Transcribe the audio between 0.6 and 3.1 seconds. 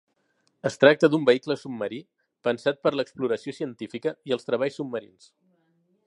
Es tracta d'un vehicle submarí pensat per